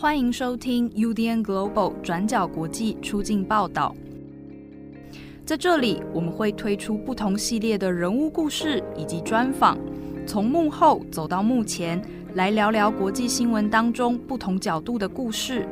[0.00, 3.94] 欢迎收听 UDN Global 转角国际出境报道。
[5.44, 9.76] 在这里，我们会推出不同系列的人物故事以及专访，
[10.26, 12.02] 从幕后走到幕前，
[12.32, 15.68] 来聊聊国际新闻当中不同角度的故事。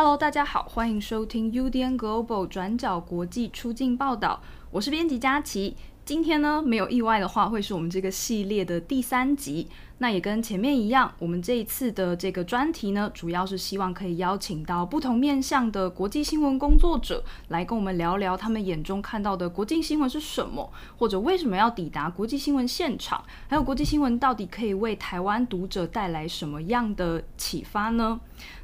[0.00, 5.76] Hello，大家好，欢迎收听 UDN Global 转角国际出境报道，我是编辑佳琪。
[6.08, 9.68] 今天呢，没有意外的话，会是我们这个系列的第三集。
[9.98, 28.18] 那也跟前面一样，我们这一次的这个专题呢，主要是希望可以邀请到不同面向的国际新闻工作者，来跟我们聊聊他们眼中看到的国际新闻是什么，或者为什么要抵达国际新闻现场，还有国际新闻到底可以为台湾读者带来什么样的启发呢？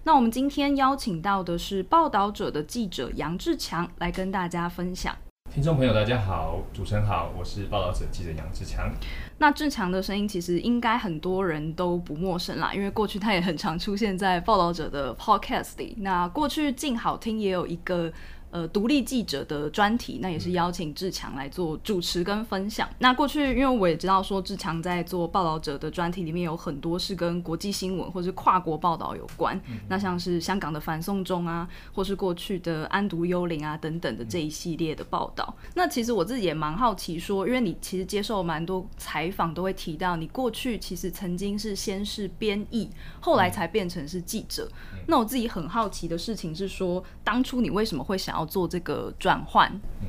[0.04, 5.14] 那我们今天邀请到的是报道者的记者杨志强，来跟大家分享。
[5.52, 8.90] 听众朋友，大家好，主持人好，我是报道者记者杨志强。
[9.38, 15.94] 那志强的声音其实应该很多人都不陌生啦，因为过去他也很常出现在报道者的 podcast 里。
[16.00, 18.12] 那过去静好听也有一个。
[18.54, 22.88] 呃，独立记者的专题，那也是邀请志强来做主持跟分享。
[23.00, 29.60] 那过去，因为我也知道说志强在做报道者的专题里面有很多是跟国际新闻或是跨国报道有关。
[29.88, 35.52] 那像是香港的反送中啊，或是过去的安独幽灵啊等等的这一系列的报道。
[35.74, 42.88] 那其实我自己也蛮好奇说，因为你其实接受蛮多采访，都会提到你过去其实曾经是先是编译，
[43.18, 44.70] 后来才变成是记者。
[45.08, 48.43] 那我自己很好奇的事情是说，当初你为什么会想要？
[48.44, 50.08] 做这个转换，嗯，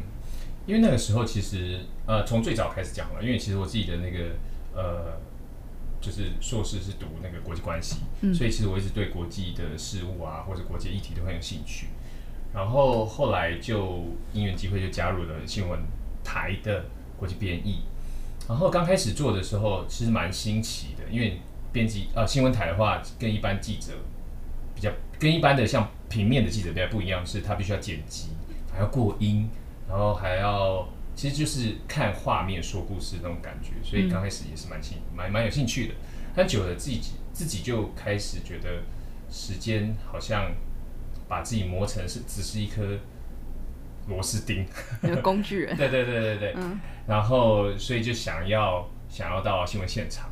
[0.65, 4.35] 因为那个时候其实呃，从最早开始讲了，因为其实我自己的那个
[4.73, 5.17] 呃，
[6.01, 11.87] 就是硕士是读那个国际关系，嗯，所以其实我一直对国际的事物啊，或者国际议题都很有兴趣。
[12.53, 15.79] 然后后来就因缘机会就加入了新闻
[16.23, 16.85] 台的
[17.17, 17.81] 国际编译。
[18.47, 21.41] 然后刚开始做的时候其实蛮新奇的，因为
[21.73, 23.93] 编辑呃新闻台的话跟一般记者
[25.19, 25.87] 跟一般的像。
[26.07, 28.29] 平面的记者比较不一样，是他必须要剪辑，
[28.71, 29.49] 还要过音，
[29.89, 35.95] 然后还要，其实就是看画面说故事那种感觉，所以刚开始也是蛮兴蛮蛮有兴趣的。
[36.35, 37.01] 但久了自己
[37.33, 38.83] 自己就开始觉得
[39.29, 40.51] 时间好像
[41.27, 42.97] 把自己磨成是只是一颗
[44.07, 44.65] 螺丝钉，
[45.21, 45.75] 工具人。
[45.75, 46.53] 对对对对对。
[46.55, 46.79] 嗯。
[47.07, 50.31] 然后所以就想要想要到新闻现场。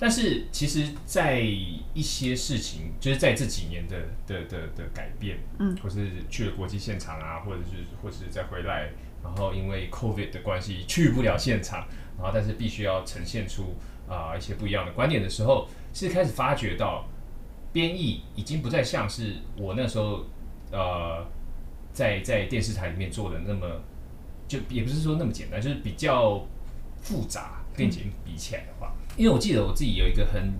[0.00, 3.96] 但是其实，在一些事情，就是在这几年的
[4.26, 8.90] 的的的改变，嗯，或是去了国际现场啊，或者是或是再回来，
[9.22, 13.76] 然后因为 COVID 的关系去不了现场，然后但是必须要呈现出
[14.08, 17.06] 啊一些不一样的观点的时候，是开始发觉到
[17.70, 20.24] 编译已经不再像是我那时候
[20.72, 21.26] 呃
[21.92, 23.66] 在在电视台里面做的那么，
[24.48, 26.42] 就也不是说那么简单，就是比较
[27.02, 28.94] 复杂，跟以前比起来的话。
[29.16, 30.52] 因为我记得我自己有一个很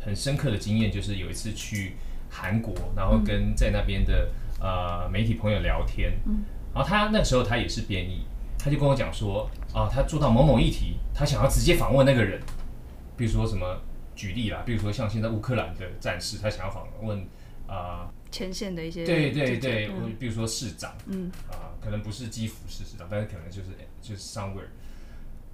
[0.00, 1.96] 很深刻的经验，就是有一次去
[2.30, 6.44] 韩国，然后跟在那边的呃媒体朋友聊天，嗯，
[6.74, 8.26] 然后他那时候他也是编译，
[8.58, 12.40] 他就跟我讲说，啊，他做到某某议题，他想要直接访问那个人，
[13.16, 13.80] 比如说什么
[14.14, 17.26] 举例啦，比如说像现在乌克兰的战士，他想要访问
[17.66, 23.68] 啊前线的一些对对对，比如说市长，嗯，啊，可能不是基辅市市长，但是可能就是
[24.00, 24.68] 就是 somewhere。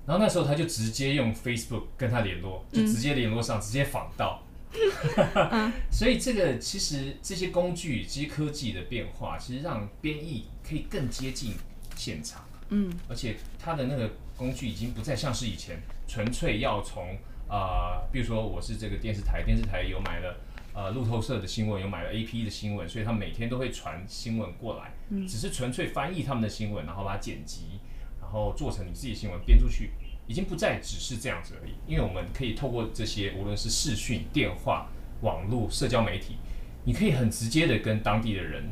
[0.06, 4.42] 然后那时候他就直接用 Facebook 跟他联络，就直接联络上，直接访到。
[5.90, 11.54] 所以这个其实这些工具、这些科技的变化，其实让编译可以更接近
[11.96, 12.44] 现场。
[12.68, 17.18] 嗯，而且他的那个工具已经不再像是以前纯粹要从
[17.48, 20.36] 啊，比如说我是这个电视台，电视台有买了
[20.72, 24.94] 呃路透社的新闻，有买了 AP 的新闻，所以他每天都会传新闻过来。
[25.08, 27.80] 嗯，只是纯粹翻译他们的新闻，然后把它剪辑。
[28.32, 29.91] 然后做成你自己的新闻编出去，
[30.28, 31.72] 已经不再只是这样子而已。
[31.84, 34.86] 因为我们可以透过这些，无论是视讯、电话、
[35.22, 36.36] 网络、社交媒体，
[36.84, 38.62] 你可以很直接的跟当地的人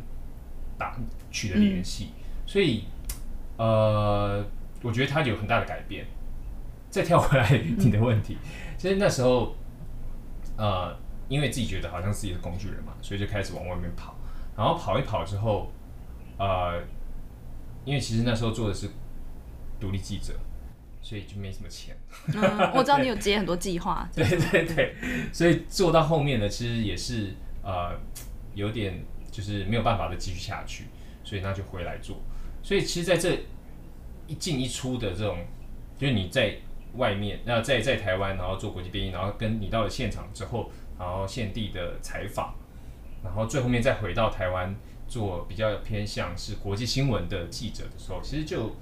[0.79, 0.97] 打
[1.33, 2.11] 取得联系。
[2.47, 2.85] 所以，
[3.57, 4.47] 呃，
[4.81, 6.07] 我觉得它有很大的改变。
[6.89, 8.39] 再跳回来你的问题，
[8.77, 9.57] 其实那时候，
[10.57, 10.97] 呃，
[11.29, 14.15] 因为自己觉得好像自己是工具人嘛，所以就开始往外面跑。
[14.57, 15.73] 然后跑一跑之后，
[16.39, 16.81] 呃，
[17.85, 18.89] 因为其实那时候做的是。
[19.81, 20.35] 独立记者，
[21.01, 21.97] 所以就没什么钱。
[22.27, 24.09] 嗯，我知道你有接很多计划。
[24.15, 24.95] 对对对，
[25.33, 27.97] 所以做到后面呢，其实也是呃
[28.55, 30.85] 有点就是没有办法再继续下去，
[31.23, 32.21] 所以那就回来做。
[32.63, 33.39] 所以其实在这
[34.27, 35.39] 一进一出的这种，
[35.97, 36.57] 就是你在
[36.97, 42.55] 外面，那在在台湾，然后做国际编译，然后跟你到了现场之后，然后现地的采访，
[43.23, 44.75] 然后最后面再回到台湾
[45.07, 48.75] 做比较偏向是国际新闻的记者的时候，其实就。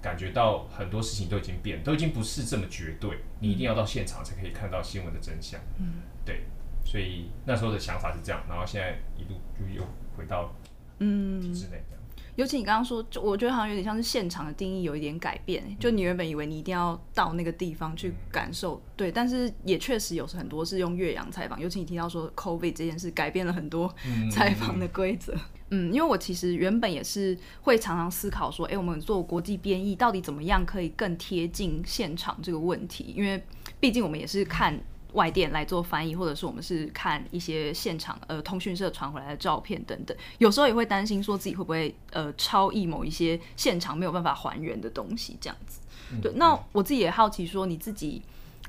[0.00, 5.60] 感觉到很多事情都已经变，都已经不是这么绝对，你一定要到现场才可以看到新闻的真相。
[5.78, 6.44] 嗯，对，
[6.84, 9.82] 所以那时候的想法是这样，然后现在一路就又
[10.16, 10.54] 回到
[10.98, 11.98] 嗯体制内这样。
[12.36, 15.76] 尤其你刚刚说，就我觉得好像有点像是现场的定义有一点改变。
[15.80, 21.60] 就你原本以为你一定要到那个地方去感受，对，但是也确实有很多是用岳阳采访。
[21.60, 23.92] 尤其你提到说 COVID 这件事改变了很多
[24.30, 25.34] 采访的规则。
[25.34, 33.12] 嗯，因为我其实原本也是会常常思考说，哎，我们做国际编译到底怎么样可以更贴近现场这个问题？
[33.16, 33.42] 因为
[33.80, 34.78] 毕竟我们也是看。
[35.14, 45.80] 外电来做翻译，或者是我们是看一些现场呃通讯社传回来的照片等等，有时候也会担心说自己会不会呃超译某一些现场没有办法还原的东西这样子。
[46.20, 48.20] 对，那我自己也好奇说，你自己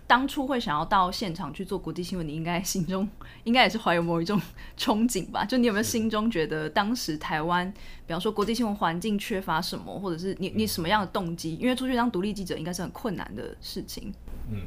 [0.10, 3.08] 当初会想要到现场去做国际新闻，你应该 心中
[3.44, 4.42] 应该也是怀有某一种
[4.76, 5.46] 憧憬吧？
[5.46, 7.72] 就你有没有心中觉得当时台湾，
[8.08, 11.56] 比方说国际新闻环境缺乏什么，或者是你你什么样的动机？
[11.58, 14.12] 因为出去当独立记者应该是很困难的事情。
[14.50, 14.64] 嗯，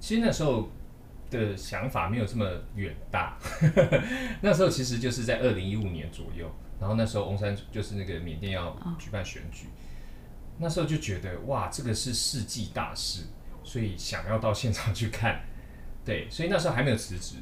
[0.00, 0.70] 其实那时候。
[1.30, 3.36] 的想法没有这么远大，
[4.40, 6.50] 那时候其实就是在二零一五年左右，
[6.80, 9.66] 然后那时候翁山就是那个缅甸要举办选举，
[10.56, 13.24] 那时候就觉得哇，这个是世纪大事，
[13.68, 15.42] 所以想要到现场去看，
[16.02, 17.36] 对，所以那时候还没有辞职，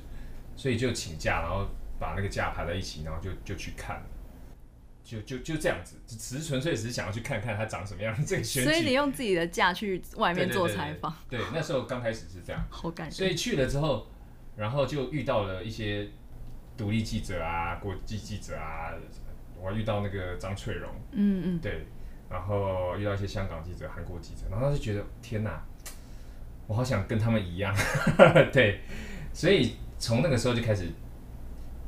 [0.57, 1.65] 所以就请假，然后
[2.01, 4.03] 把那个假排在一起，然后就就去看。
[5.05, 8.13] 就就就这样子，只是纯粹只是想要去看看他长什么样。
[8.27, 11.15] 这个选所以你用自己的假去外面做采访。
[11.31, 12.61] 对，那时候刚开始是这样。
[12.69, 14.09] 好感所以去了之后，
[14.57, 16.09] 然后就遇到了一些
[16.77, 18.93] 独立记者啊、国际记者啊，
[19.61, 21.87] 我遇到那个张翠荣，嗯嗯，对，
[22.29, 25.65] 然后遇到一些香港记者、韩国记者，然后就觉得天哪，
[26.67, 27.75] 我好想跟他们一样。
[28.53, 28.81] 对，
[29.33, 30.89] 所以从那个时候就开始，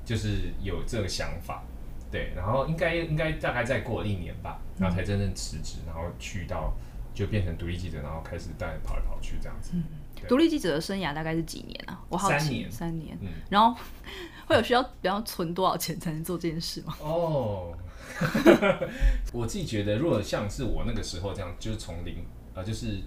[0.04, 1.62] 就是有这个想法。
[2.10, 6.72] 对，然后应该应该大概再过一年吧，然后才真正辞职，然后去到
[7.12, 9.72] 就变成独立记者，然后开始带跑来跑去这样子。
[10.26, 12.00] 独立记者的生涯大概是几年啊？
[12.08, 12.38] 我好奇。
[12.38, 12.72] 三年。
[12.72, 13.18] 三年。
[13.20, 13.28] 嗯。
[13.50, 13.78] 然后
[14.46, 16.96] 会有需要比较存多少钱才能做这件事吗？
[17.00, 17.76] 哦。
[19.32, 22.24] 我自己觉得，如果像是我那个时候这样，就是从零
[22.54, 23.00] 啊，就是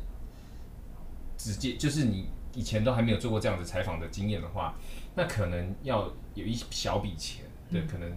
[1.43, 4.75] 直接就是你以前都还没有做过这样子采访的经验的话，
[5.15, 8.11] 那可能要有一小笔钱，对，可能。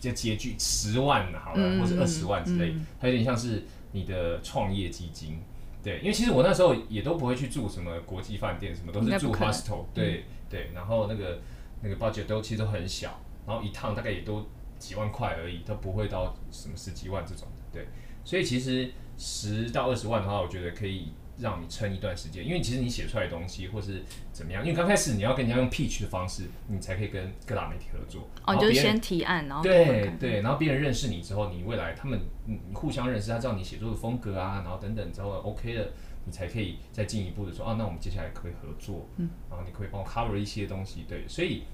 [0.00, 5.38] 就拮据十万好了，或者二十万之类，它有点像是你的创业基金，
[5.80, 11.38] 对，因为其实我那时候也都不会去住什么国际饭店，什么都是住 hostel，对对，然后那个
[11.82, 14.44] 那个 budget 都其实都很小，然后一趟大概也都
[14.76, 17.86] 几万块而已，都不会到什么十几万这种，对，
[18.24, 21.12] 所以其实十到二十万的话，我觉得可以。
[21.38, 24.02] 让你撑一段时间，因为其实你写出来的东西或是
[24.32, 28.28] 怎么样，因为刚开始你要跟人家用 pitch 的方式，你才可以跟各大媒体合作。
[28.46, 35.88] 哦，就是先提案，然后对对，然后别人认识你之后，你未来他们你互相认识，他知道你写作的风格啊，然后等等之后 OK 了，
[36.26, 41.64] 你才可以再进一步的说，啊，那我们接下来可以合作，嗯，然后你可以帮我 cover 一些东西，对，所以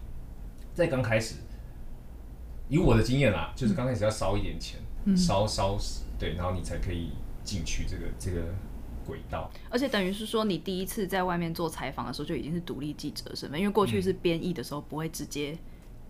[0.73, 1.35] 在刚开始，
[2.69, 4.81] 以我的经验啦，就是刚开始要烧一点钱，
[5.17, 5.77] 烧烧
[6.19, 7.11] 对，然后你才可以
[7.43, 8.43] 进去这个这个。
[9.09, 15.57] 轨道，而且等于是说，你第一次在外面做采访的时候，就已经是独立记者的身份，因为过去是编译的时候不会直接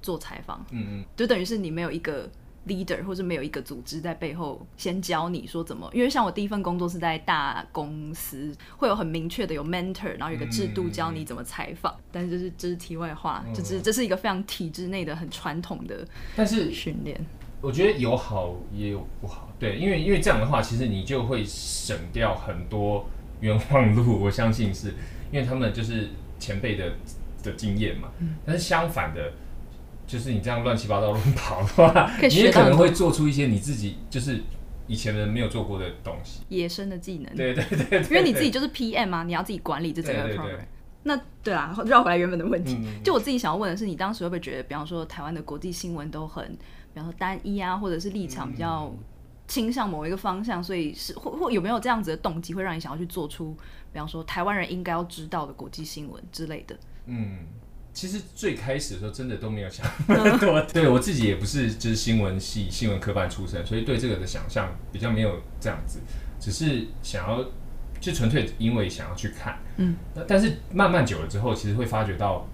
[0.02, 2.28] 做采访，嗯嗯，就等于是你没有一个
[2.66, 17.18] leader，或者没有一个组织在背后先教你说怎么，因为像我第一份工作是在大公司，会有很明确的有 mentor，然后有一个制度教你怎么采访，但是这是这是题外话，就是这是一个非常体制内的很传统的，但是训练。
[17.60, 23.04] 我觉得有好也有不好，对，因为因为这样的话，其实你就会省掉很多
[23.40, 24.22] 冤枉路。
[24.22, 24.94] 我相信是
[25.32, 26.92] 因为他们就是前辈的
[27.42, 28.10] 的经验嘛。
[28.20, 28.36] 嗯。
[28.46, 29.32] 但是相反的，
[30.06, 34.40] 就是你这样乱七八糟乱跑的话， 你也可能会做出一些你自己就是
[34.86, 37.34] 以前人没有做过的东西，野生的技能。
[37.34, 38.00] 对对对。
[38.02, 40.60] 因为你自己就是 PM 嘛，你要自己管理这整个 program。
[41.02, 46.56] 那对啊，绕回来原本的问题，就我自己想要问的是，你当时会不会觉得，比方说台湾的国际新闻都很。
[46.98, 48.92] 然后单一啊，或者是立场比较
[49.46, 53.56] 倾向某一个方向，所以是或或有没有这样子的动机，会让你想要去做出，
[53.92, 56.76] 比方说台湾人应该要知道的国际新闻之类的。
[57.06, 57.46] 嗯，
[57.92, 66.00] 其实最开始的时候真的都没有想 那么多，对我自己也不是就是新闻系新闻科班出身，所以对这个的想象比较没有这样子，
[66.40, 67.44] 只是想要
[68.00, 69.94] 就纯粹因为想要去看，嗯，
[70.26, 72.44] 但是慢慢久了之后，其实会发觉到，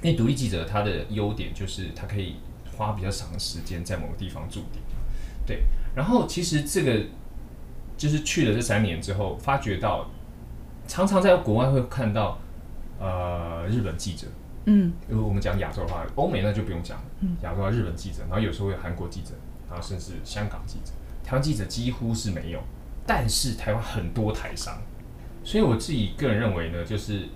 [0.00, 2.36] 因为独立记者他的优点就是他可以。
[2.76, 4.78] 花比较长的时间在某个地方驻地，
[5.46, 5.64] 对。
[5.94, 7.06] 然后其实这个
[7.96, 10.10] 就是去了这三年之后，发觉到
[10.86, 12.38] 常常在国外会看到
[12.98, 14.26] 呃日本记者，
[14.66, 19.30] 嗯，如果我们讲亚洲的话，欧美那就不用讲，嗯，亚洲日本记者，然后有时候有韩国记者，
[19.70, 20.92] 然后甚至香港记者，
[21.24, 22.60] 台湾记者几乎是没有，
[23.06, 24.76] 但是台湾很多台商，
[25.44, 27.28] 所以我自己个人认为呢，就是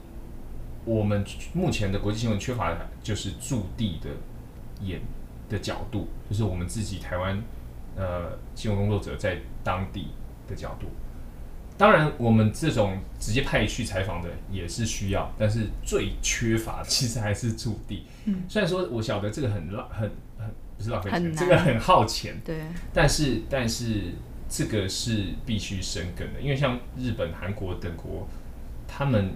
[0.85, 4.11] 我们目前的国际新闻缺乏的就是驻地的
[4.83, 5.01] 演
[5.49, 7.43] 的角度，就是我们自己台湾
[7.97, 10.09] 呃新闻工作者在当地
[10.47, 10.87] 的角度。
[11.77, 18.05] 当然，我们这种直接派去采访的也是需要，但是最缺乏 其实还是驻地。
[18.25, 22.35] 嗯，虽然说我晓得这个很浪，很很不是浪费钱，这个很耗钱。
[22.45, 22.63] 对，
[22.93, 24.15] 但是但是
[24.49, 28.27] 这个是必须深耕的，因为像日本、韩国等国，
[28.89, 29.31] 他们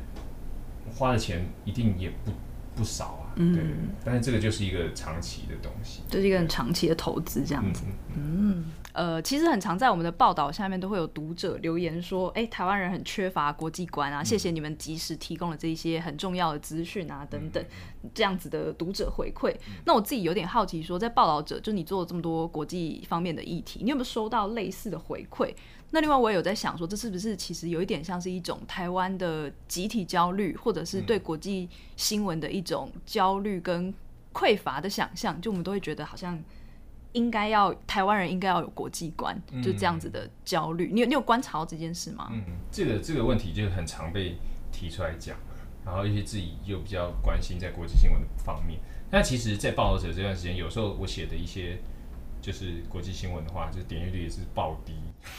[0.97, 2.33] 花的钱一定也不
[2.75, 3.22] 不少啊。
[3.37, 3.63] 嗯，对。
[4.05, 7.83] 但是这个就是一个长期的东西，就是一个很长期的投资，这样子。
[8.17, 8.65] 嗯。
[8.95, 17.65] 呃，其实很常在我们的报道下面都会有读者留言说，哎，台湾人很缺乏国际观啊，谢谢你们及时提供了这一些很重要的资讯啊，等等，
[18.13, 19.57] 这样子的读者回馈。
[19.87, 25.55] 那我自己有点好奇，说在报道者，就你做了这么多国际方面的议题，你有没有收到类似的回馈？
[25.93, 33.95] 那另外我也有在想说，这是不是其实有一点像是一种台湾的集体焦虑，或者是对国际新闻的一种焦虑跟
[34.33, 35.41] 匮乏的想象？
[35.41, 36.43] 就我们都会觉得好像。
[37.15, 40.89] 应该要台湾人应该要有国际观，就这样子的焦虑。
[40.91, 42.31] 你有你有观察到这件事吗？
[42.33, 44.39] 嗯，这个这个问题就很常被
[44.73, 45.37] 提出来讲，
[45.85, 48.81] 然后一些自己又比较关心在国际新闻的方面。
[49.11, 51.79] 那其实，在报道者这段时间，有时候我写的一些
[52.43, 54.93] 就是国际新闻的话，就是点阅率也是暴低。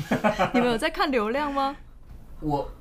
[0.55, 1.75] 你们有在看流量吗？
[2.39, 2.74] 我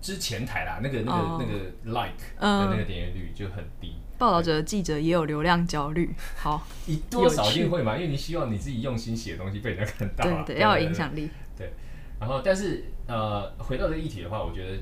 [0.00, 1.52] 之前台啦，那个那个那个
[1.84, 3.94] like 的那个点阅率就很低。
[4.16, 11.28] 报道者、记者也有流量焦虑，好，你多少一定会嘛，因为你希望你自己用心写的东西被人家看到，对对，要有影响力。
[11.56, 11.72] 对，
[12.20, 14.78] 然后但是呃，回到这个议题的话，我觉得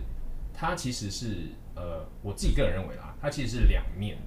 [0.55, 4.23] 它其实是呃，我自己个人认为啦，它其实是两面的。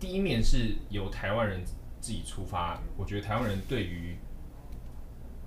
[0.00, 1.60] 第一面是由台湾人
[2.00, 4.16] 自己出发，我觉得台湾人对于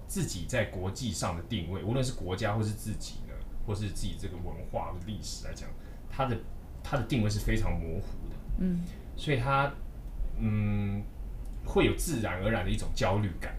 [0.08, 3.34] 自己在国际上的定位，无论是国家或是自己呢，
[3.66, 5.70] 或是自己这个文化历史来讲，
[6.10, 6.38] 它的
[6.84, 8.36] 它的定位是非常模糊的。
[8.60, 8.82] 嗯，
[9.16, 9.72] 所以他
[10.38, 11.02] 嗯
[11.66, 13.56] 会有自然而然的一种焦虑感，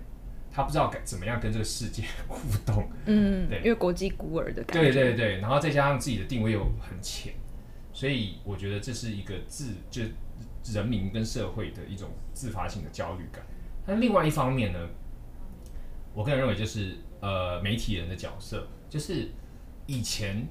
[0.50, 2.86] 他不知道该怎么样跟这个世界 互动。
[3.06, 4.92] 嗯， 对，因为国际孤儿的感觉。
[4.92, 7.32] 对对对，然后再加上自己的定位又很浅，
[7.92, 10.02] 所以我觉得这是一个自就
[10.64, 13.44] 人民跟社会的一种自发性的焦虑感。
[13.86, 14.78] 但另外一方面呢，
[16.14, 19.30] 我个人认为就是呃媒体人的角色，就是
[19.86, 20.46] 以前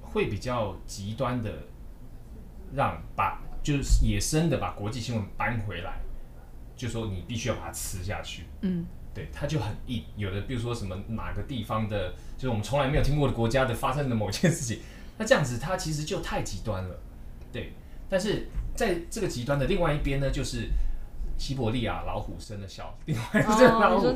[0.00, 1.50] 会比较极端的。
[2.74, 6.00] 让把就是野生的把国际新闻搬回来，
[6.74, 8.42] 就说你必须要把它吃下去。
[8.62, 8.84] 嗯，
[9.14, 10.02] 对，它就很硬。
[10.16, 14.80] 有的比如说什么哪个地方的，就是我们从来没有听过的国家的发生的某件事情，
[15.18, 16.98] 那这样子它其实就太极端了。
[17.52, 17.74] 对，
[18.08, 20.68] 但是在这个极端的另外一边呢，就是
[21.38, 24.06] 西伯利亚老虎生的小，另外一只老虎，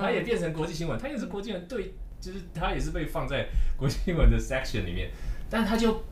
[0.00, 5.10] 它也变成国际新闻，它也是国际人，对，就是它也是被放在国际新闻的 section 里面，
[5.48, 6.02] 但是它就。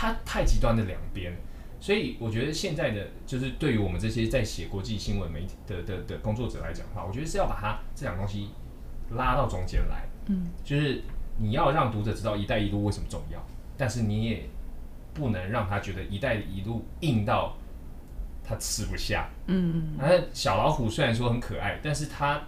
[0.00, 1.36] 它太极端的两边，
[1.80, 8.50] 所以我觉得现在的就是对于我们这些在写国际新闻媒体的的的工作者来讲的话，我觉得是要把它这两东西
[9.10, 11.02] 拉到中间来，嗯，就是
[11.36, 13.44] 你要让读者知道“一带一路”为什么重要，
[13.76, 14.48] 但是你也
[15.18, 17.56] 不能让他觉得“一带一路”硬到
[18.44, 22.40] 他吃不下，嗯嗯，而小老虎虽然说很可爱，但是他。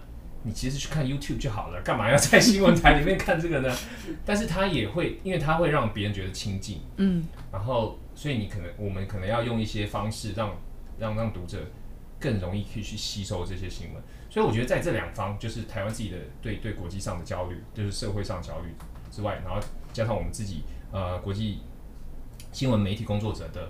[0.43, 3.71] 你其实去看 YouTube 就好了，干嘛要在新闻台里面看这个呢？
[4.25, 10.57] 但是它也会，因为它会让别人觉得亲近，嗯，然后所以你可能我们可能要用一些方式让
[10.97, 11.59] 让让读者
[12.19, 14.01] 更容易去去吸收这些新闻。
[14.31, 18.73] 所以我觉得在这两方，就是台湾自己的对对国际上的焦虑，就是社会上焦虑
[19.11, 19.61] 之外，然后
[19.93, 21.59] 加上我们自己呃国际
[22.51, 23.69] 新闻媒体工作者的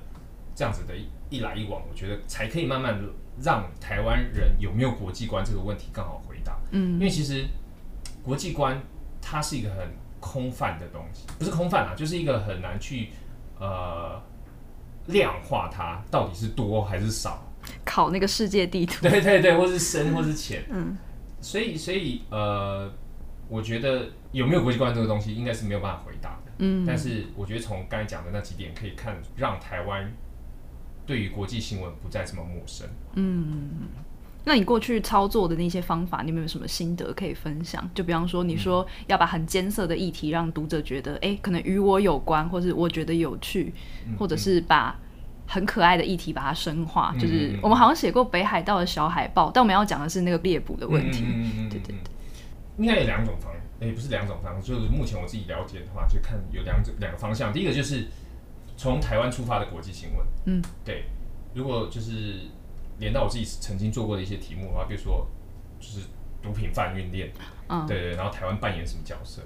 [0.55, 0.93] 这样子的
[1.29, 2.99] 一来一往，我觉得才可以慢慢
[3.41, 6.57] 让台湾人有没有国际观这个问题更好回答。
[6.71, 7.45] 嗯，因为其实
[8.21, 8.81] 国际观
[9.21, 9.87] 它是一个很
[10.19, 13.09] 空泛的东西，不是空泛啊，就是一个很难去
[13.59, 14.21] 呃
[15.07, 17.47] 量化它到底是多还是少。
[17.85, 19.07] 考那个世界地图。
[19.07, 20.65] 对对对，或是深或是浅。
[20.69, 20.97] 嗯。
[21.39, 22.91] 所以所以呃，
[23.51, 26.51] 我觉得有没有国际观这个东西，应该是没有办法回答的。
[26.59, 26.85] 嗯。
[26.87, 30.09] 但是我觉得从刚才讲的那几点可以看，让台湾
[31.05, 32.87] 对于国际新闻不再这么陌生。
[33.15, 33.71] 嗯。
[34.45, 37.87] 那你过去操作的那些方法，你有没有什么心得可以分享？
[37.93, 43.71] 就比方说，你说要把很艰涩的议题让读者觉得，哎，可能与我有关，或是我觉得有趣，
[44.17, 44.97] 或者是把
[45.45, 47.13] 很可爱的议题把它深化。
[47.19, 51.23] 就是我们好像写过北海道的小海豹，但我们要讲的是那个猎捕的问题。
[51.69, 51.95] 对对对，
[52.81, 57.53] 应该有两种方，哎，不是两种方，就是目前我自己了解的话，就看有两种两个方向。
[57.53, 58.07] 第一个就是
[58.75, 60.25] 从台湾出发的国际新闻。
[60.45, 61.05] 嗯，对，
[61.53, 62.41] 如果就是。
[62.99, 65.25] 连到我自己曾经做过的一些题目的话，比如说，
[65.79, 66.01] 就是
[66.39, 67.31] 毒品贩运链，
[67.67, 69.41] 嗯，对对，然后台湾扮演什么角色？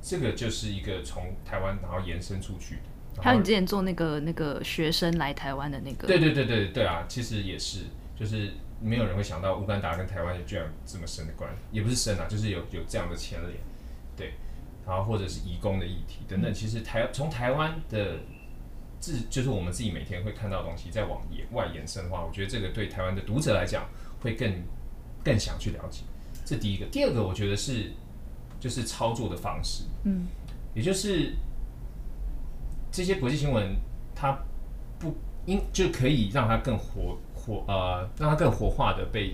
[0.00, 2.78] 这个就是一个从台湾然后延伸出去。
[3.18, 7.80] 还有你之前做那个那个学生来台湾的那个，对对对对对啊，其实也是，
[8.18, 13.52] 就是没有人会想到乌干达跟台湾居然这么深的关，也不是深啊，就是有有这样的牵连，
[14.16, 14.32] 对，
[14.86, 18.18] 然后或者是移工的议题等等，其实台从台湾的
[18.98, 23.86] 自就是我们自己每天会看到的东西，再往野外延伸的话，我觉得这个对台湾的读者来讲
[24.20, 24.50] 会更
[25.22, 26.02] 更想去了解，
[26.44, 27.92] 这第一个，第二个我觉得是
[28.58, 30.26] 就是操作的方式，嗯，
[30.74, 31.34] 也就是
[32.90, 33.76] 这些国际新闻
[34.14, 34.38] 它
[34.98, 39.32] 不应就可以让它更活活呃，让它更活化的被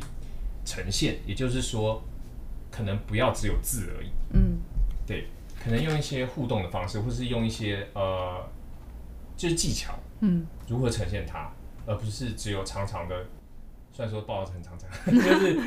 [0.64, 2.02] 呈现，也就是说，
[2.71, 4.59] 可能不要只有字而已，嗯，
[5.07, 5.26] 对，
[5.62, 8.47] 可能用一些互动的方式，或是用一些呃，
[9.37, 11.50] 就是技巧，嗯，如何呈现它，
[11.87, 13.26] 而不是只有长长的，
[13.92, 15.61] 虽然说报纸很长长， 就是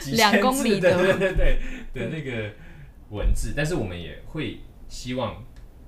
[0.00, 1.34] 几两千公里的对对对
[1.92, 2.50] 对的那个
[3.10, 4.58] 文字，但是我们也会
[4.88, 5.42] 希望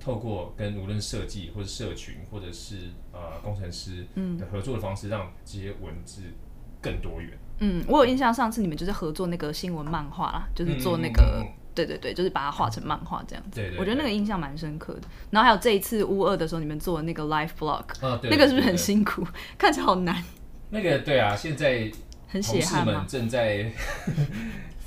[0.05, 4.05] 透过跟无论设计或者社群或者是呃工程师
[4.39, 6.21] 的合作的方式，让这些文字
[6.83, 7.31] 更多元。
[7.61, 13.61] 嗯，我有印象，上次你们就是合作那个新闻漫画啦，就是做那个，嗯嗯对对对，就是把它画成漫画这样子。
[13.61, 15.03] 对对我觉得那个印象蛮深刻的。
[15.31, 19.27] 然后还有这一次乌二的时候，你们做的那个 live blog，、啊，对那个是不是很辛苦？
[19.57, 20.23] 看起来好难，
[20.71, 21.91] 那个对啊，现在
[22.29, 23.07] 很血汗吗？
[23.09, 23.73] 正在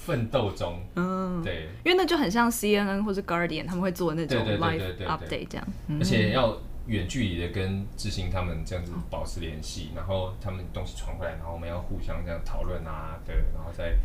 [0.07, 0.79] 奋斗中。
[0.95, 5.67] 嗯，对，因为那就很像 CNN 或是 Guardian 他们会做那种 live update 这样。
[5.87, 13.97] 嗯而且要远距离的跟志兴他们这样子保持联系，然后他们东西传回来，然后我们要互相这样讨论啊，对，然后再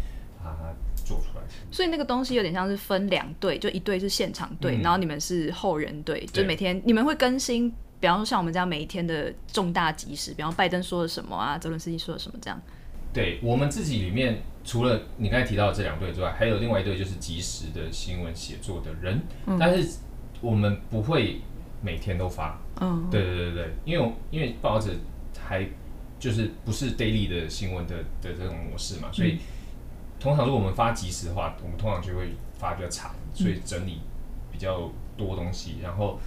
[0.42, 1.42] 把它做出来。
[1.70, 12.60] 所以那个东西有点像是分两队，就一队是现场队，嗯然后你们是后人队，就对每天你们会更新，比方说像我们这样每一天的重大即时，比方拜登说了什么啊，泽伦斯基说了什么这样。
[13.12, 19.20] 对我们自己里面，除了你刚才提到的这两队之外，还有另外一队就是即时的新闻写作的人，
[19.58, 19.98] 但是
[20.40, 21.40] 我们不会
[21.82, 22.58] 每天都发。
[22.80, 24.96] 嗯，对对对对，因为因为报纸
[25.38, 25.66] 还
[26.18, 29.38] 就是不是 daily 的新闻的的这种模式嘛，所以
[30.18, 34.00] 通常如果我们发即时的话，我们通常就会发比较长，所以整理
[34.50, 36.18] 比较多东西，然后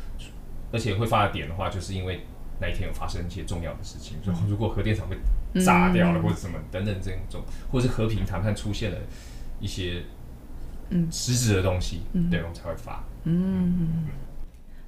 [0.71, 2.21] 而且会发的点的话，就是因为
[2.59, 5.15] 那一天有发生一些重要的事情，就如果核电厂被
[5.63, 7.41] 炸掉了或者什么等等这种，
[7.71, 8.97] 或者是和平谈判出现了
[9.59, 10.03] 一些
[10.89, 11.07] 嗯。
[11.11, 13.03] 实质的东西，对我们才会发。
[13.23, 14.07] 嗯。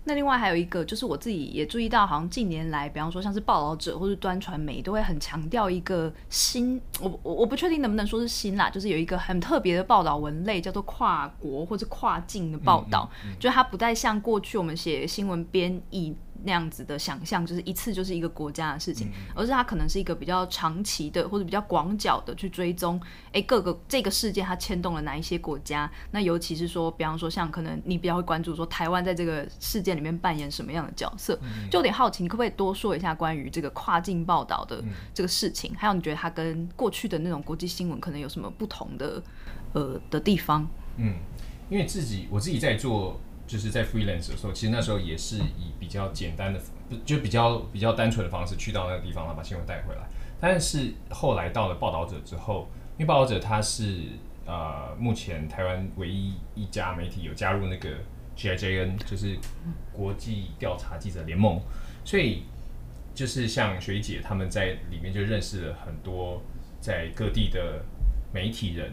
[0.09, 22.99] 那另外还有一个，就是我自己也注意到，好像近年来，比方说像是报道者或是端传媒，都会很强调一个新，我我我不确定能不能说是新啦，就是有一个很特别的报道文类，叫做跨国或者跨境的报道，就它不再像过去我们写新闻编译那样子的想象，就是一次就是一个国家的事情，而是它可能是一个比较长期的或者比较广角的去追踪，
[23.31, 25.89] 哎，各个这个世界它牵动了哪一些国家？
[26.11, 31.37] 那尤其是说，比方说像可能你比较会关注说台湾在这个事件里面扮演什么样的角色，
[31.69, 35.73] 就有点好奇，你可不可以多说一下关于这个跨境报道的这个事情？
[35.77, 39.21] 还有你觉得它跟过去的那种国际新闻可能有什么不同的
[39.73, 40.67] 呃的地方？
[40.97, 41.15] 嗯，
[41.69, 46.59] 因为自己我自己在做，就是在 freelance 的时候，其实那时候也是以比较简单的，
[47.05, 50.01] 就比较比较单纯的方式去到那个地方，然后把新闻带回来。
[50.39, 54.01] 但是后来到了报道者之后，因为报道者他是
[54.45, 57.89] 呃目前台湾唯一一家媒体有加入那个
[58.35, 59.35] GIJN，就是
[59.91, 61.59] 国际调查记者联盟，
[62.03, 62.43] 所以
[63.15, 66.41] 就是像学姐他们在里面就认识了很多
[66.79, 67.81] 在各地的
[68.31, 68.91] 媒体人，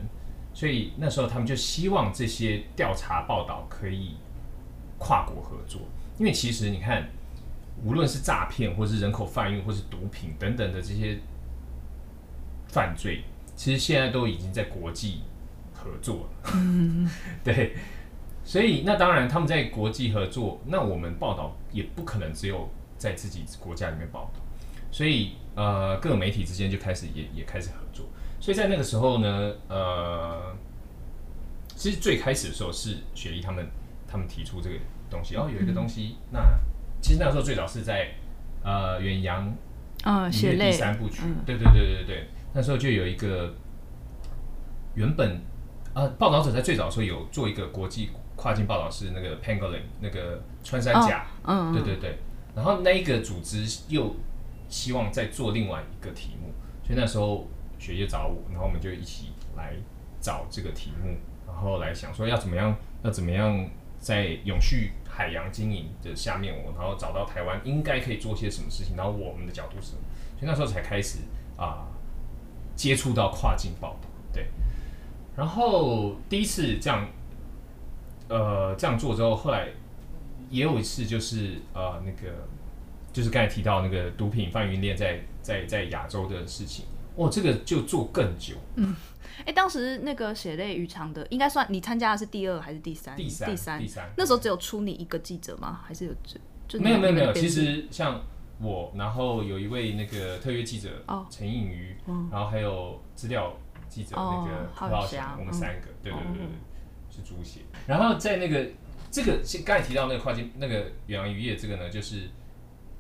[0.55, 4.15] 所以那时候他们就希望这些调查报道可以
[5.05, 5.83] 跨国合作，
[6.19, 7.07] 因为其实你看，
[7.85, 11.19] 无论是诈骗，或是人口贩运，或是毒品等等的这些
[12.69, 13.23] 犯罪，
[13.55, 15.21] 其实现在都已经在国际
[15.75, 16.51] 合作了。
[17.45, 17.77] 对，
[18.45, 24.41] 所以那当然他们在国际合作，那我们报道也不可能只有在自己国家里面报道，
[24.91, 28.07] 所以呃，各个媒体之间就开始也也开始合作。
[28.41, 30.57] 所以在那个时候呢，呃，
[31.77, 33.69] 其实最开始的时候是雪莉他们
[34.09, 34.77] 他们提出这个
[35.11, 36.41] 东西，哦，有一个东西，那
[37.01, 38.09] 其实那时候最早是在
[38.63, 39.55] 呃远洋
[40.05, 40.71] 嗯，里面血泪。
[40.71, 41.37] 第三部曲，嗯。
[41.47, 43.55] 对对对对对，那时候就有一个
[44.95, 45.41] 原本
[45.95, 52.19] 呃报道者在最早的时候有做一个国际跨境报道是那个 Pangolin 那个穿山甲，嗯，对对对，
[52.55, 54.15] 然后那一个组织又
[54.69, 56.53] 希望再做另外一个题目，
[56.85, 59.75] 所以那时候学姐找我，然后我们就一起来
[60.21, 63.65] 找这个题目，然后来想说要怎么样，要怎么样
[64.05, 68.69] 在永续海洋经营的下面，我然后找到台湾应该可以做些什么？
[68.71, 70.03] 事情，然后我们的角度是什么，
[70.39, 71.21] 所以那时候才开始
[71.57, 71.89] 啊、
[72.77, 74.49] 接触到跨境报道，对，
[75.35, 77.09] 然后第一次这样，
[78.29, 79.69] 呃，这样做之后，后来
[80.51, 82.31] 也有一次就是呃那个，
[83.11, 86.85] 就是刚才提到那个毒品贩运链在在在亚洲的事情，
[87.17, 88.55] 哦，这个就做更久。
[88.77, 88.95] 嗯，
[89.45, 93.17] 哎，当时那个血泪鱼场的，应该算你参加的是第二还是第三？
[93.17, 94.11] 第三，第三，第三。
[94.17, 95.81] 那时候只有出你一个记者吗？
[95.85, 96.13] 还是有
[96.69, 97.33] 就没有没有没有？
[97.33, 98.23] 其实像
[98.61, 101.97] 我，然后有一位那个特约记者陈映瑜，
[102.31, 103.55] 然后还有资料。
[103.87, 106.47] 记者那个何浩翔，我们三个，对对对对，
[107.09, 107.61] 是主写。
[107.87, 108.67] 然后在那个
[109.09, 112.23] 这个刚才提到那个跨境那个远洋渔业这个呢，就是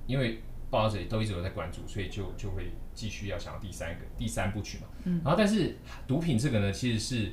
[0.06, 0.40] 因为
[0.74, 4.84] 报道者都一直有在关注，所以就就会继续要想要第三个第三部曲嘛。
[5.04, 5.20] 嗯。
[5.24, 7.32] 然后但是毒品这个呢，其实是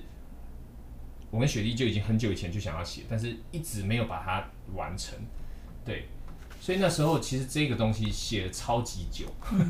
[1.29, 5.17] 我跟雪莉就已经很久以前就想要写，但是一直没有把它完成。
[5.83, 6.05] 对。
[6.59, 9.25] 所以那时候其实这个东西写了超级久，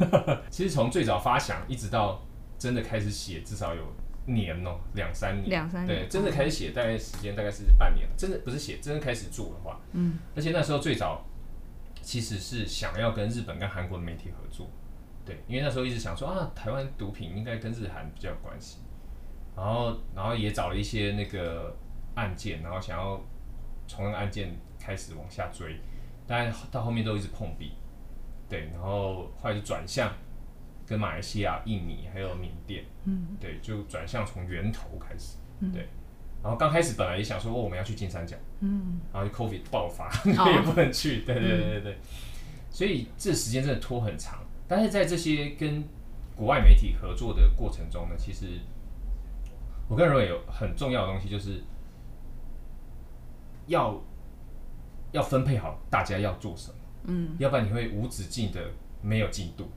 [0.51, 2.21] 其实从最早发想一直到。
[2.61, 3.81] 真的开始写，至少有
[4.27, 5.49] 年哦，两三年。
[5.49, 6.01] 两三年。
[6.01, 8.07] 对，真的开始写，大概时间大概是半年。
[8.15, 10.19] 真的不是写，真的开始做的话，嗯。
[10.35, 11.25] 而且那时候最早
[12.01, 14.69] 其实是想要跟日本跟韩国的媒体合作，
[15.25, 18.79] 对，因为那时候一直想说啊，台湾毒品应该跟日韩比较有关系，
[19.55, 21.75] 然后然后也找了一些那个
[22.15, 23.21] 案件，然后想要
[23.87, 25.79] 从那个案件开始往下追，
[26.27, 27.73] 但到后面都一直碰壁，
[28.49, 30.11] 对，然后后来就转向。
[30.83, 35.37] 跟马来西亚、印尼还有缅甸，嗯，对，就转向从源头开始，
[35.71, 35.87] 对。
[36.43, 41.97] 然后刚开始本来也想说，哦，我们要去金三角，嗯，然后就 COVID 爆发， 也不能去，对对对对对。
[42.69, 44.39] 所以这时间真的拖很长。
[44.67, 45.83] 但是在这些跟
[46.35, 48.59] 国外媒体合作的过程中呢，其实
[49.87, 51.61] 我个人认为有很重要的东西，就是
[53.67, 54.01] 要
[55.11, 58.59] 要分配好大家要做什么，嗯，要不然你会无止境的。
[59.01, 59.69] 没有进度，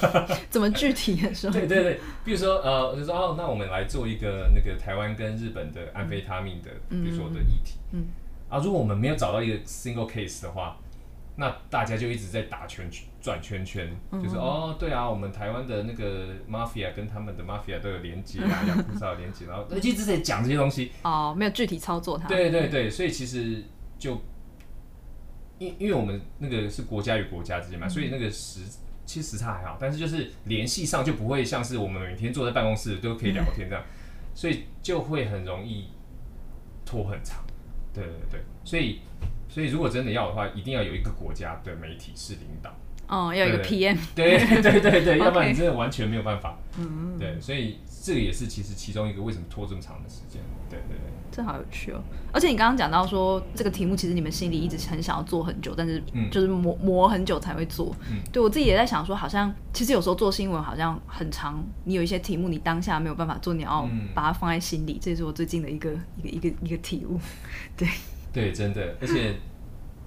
[0.50, 1.50] 怎么具体的说？
[1.50, 8.06] 对对对，比如说呃，我就说哦，那我们来做一个那个台湾跟日本的安非他命的，比如说的议题，嗯，
[8.48, 10.76] 啊，如果我们没有找到一个 single case 的话，
[11.36, 12.90] 那大家就一直在打圈
[13.20, 13.88] 转圈圈，
[14.22, 23.62] 就是哦，对啊，我们台湾的那个 mafia 跟他们的 mafia 都有连接啊， 有不少连接，然后一直在讲这些东西，哦，没有具体操作它，对对对，所以其实
[23.98, 24.20] 就。
[25.58, 28.60] 因因为我们那个是国家与国家之间嘛，所以那个时
[29.04, 33.84] 其实时差还好，但是就是联系上就不会像是我们每天坐在办公室都可以聊天这样，
[34.34, 35.88] 所以就会很容易
[36.84, 37.44] 拖很长。
[37.92, 39.00] 对对对，所以
[39.48, 42.74] 所以如果真的要的话，一定要有一个国家的媒体是领导。
[43.08, 43.98] 哦，要有一个 PM。
[44.14, 46.58] 对 对对对，要不然你真的完全没有办法。
[46.78, 47.18] 嗯嗯。
[47.18, 50.40] 对，所以这个也是其实其中一个为什么拖这么长的时间。
[50.70, 51.12] 对对对。
[51.32, 52.00] 这好有趣哦！
[52.30, 57.96] 而且你刚刚讲到说这个题目，其实你们心里一直很想要做很久，但是就是磨磨很久才会做。
[58.30, 64.98] 对我自己也在想说，好像其实有时候做新闻好像很长，你有一些题目你当下没有办法做，你要把它放在心里。
[65.00, 65.90] 这也是我最近的一个
[66.22, 67.18] 一个一个一个体悟。
[67.76, 67.88] 对
[68.32, 68.94] 对，真的。
[69.00, 69.34] 而且，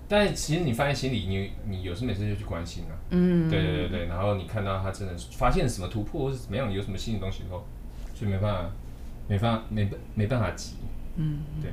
[0.07, 2.93] 但其实你放在心里，你你有事没事就去关心啊。
[3.09, 4.05] 嗯，对对对对。
[4.05, 7.65] 然后你看到他真的发现什么突破或是怎么样，有什么新的东西以后，
[8.13, 8.69] 就没办法，
[9.27, 10.75] 没办法，没没办法急。
[11.15, 11.71] 嗯，对。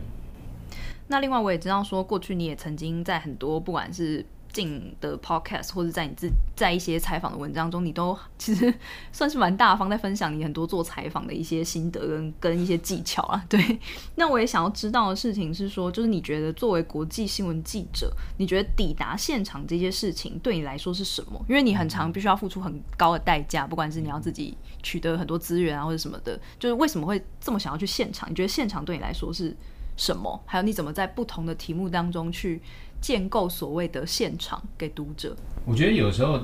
[1.08, 8.72] 那另外我也知道说，过去你也曾经在很多不管是进的 podcast，或者在你自在一些采访的文章中，你都 其实
[9.10, 13.44] 算是蛮大方，在分享你很多做采访的一些心得跟跟一些技巧啊。
[13.48, 13.78] 对。
[14.16, 21.44] 那我也想要知道的事情是说，就是你觉得作为国际新闻记者，你觉得抵达现场这些事情对你来说是什么？
[21.48, 24.56] 因为你很长必须要付出很高的代价，不管是你要自己。
[24.84, 28.28] 取得很多资源啊，或者什么的，就是为什么会这么想要去现场？
[28.28, 29.56] 你觉得现场对你来说是
[29.96, 30.42] 什么？
[30.44, 32.60] 还有你怎么在不同的题目当中去
[33.02, 35.36] 建构所谓的现场给读者？
[35.66, 36.40] 我觉得有时候，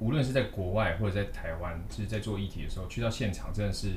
[0.00, 3.88] 无论是在国外或者在台湾，就是在做议题的时候，去到现场真的是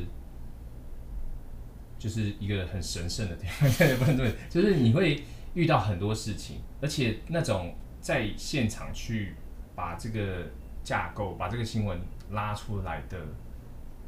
[1.97, 3.67] 就是一个很神圣的地方。
[3.97, 5.23] 不对，就是你会
[5.55, 9.33] 遇到很多事情，而且那种在现场去
[9.73, 10.45] 把这个
[10.83, 13.17] 架构、把这个新闻拉出来的。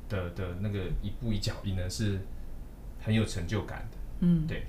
[0.07, 2.19] 的的那个一步一脚印呢，是
[3.01, 3.97] 很有成就感的。
[4.19, 4.63] 嗯，对，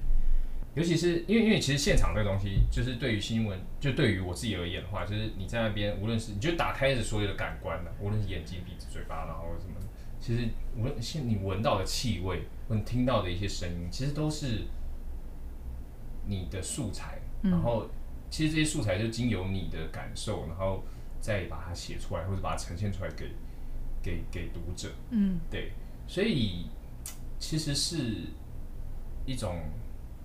[0.76, 9.74] 尤其是因为因为其实现场这个东西，就是对于新闻，就对于我自己而言的话，就是你在那边，无论是你就打开着所有的感官的，无论是眼睛、鼻子、嘴巴，然后什么，
[10.20, 14.64] 其实无论现你闻到的气味，或你听到的一些声音，其实都是
[16.26, 17.18] 你的素材。
[17.42, 17.88] 然后
[18.30, 20.84] 其实这些素材就经由你的感受，然后
[21.20, 23.26] 再把它写出来，或者把它呈现出来给。
[24.02, 25.72] 给给读者，嗯，对，
[26.06, 26.66] 所以
[27.40, 27.96] 其实是
[29.24, 29.64] 一种，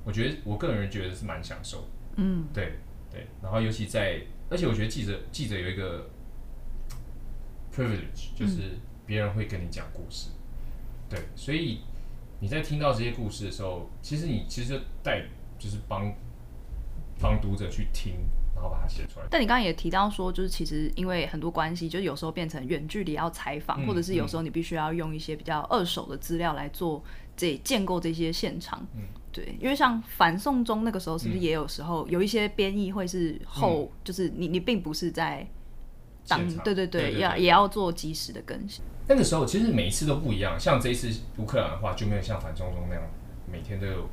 [0.04, 2.74] 我觉得我个人觉得是蛮享受，嗯，对
[3.12, 6.10] 对，然后尤其在，而且我觉得记者记者有一个
[7.72, 10.30] privilege，就是别人会跟你讲故事，
[11.10, 11.82] 对，所以
[12.40, 15.24] 你在听到这些故事的时候，其实你其实就带
[15.60, 16.12] 就是帮
[17.20, 18.14] 帮读者去听，
[18.56, 19.28] 然后把它写出来。
[19.30, 27.04] 但你刚刚也提到说，就是其实因为很多关系，就是有时候变成远距离要采访，嗯或者是有时候你必须要用一些比较二手的资料来做
[27.42, 28.86] 这建构这些现场。
[28.96, 29.02] 嗯
[29.34, 35.48] 对，因为像反送中那个时候，是不是也有时候有一些编译会是后，就是你你并不是在
[36.26, 38.84] 场对对对对对要也要做及时的更新。
[39.08, 43.04] 那个时候其实每一次都不一样，像这一次乌克兰的话就没有像反送中那样
[43.50, 44.10] 每天都有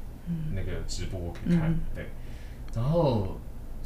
[0.54, 2.06] 那个直播可以看，对。
[2.72, 3.40] 然后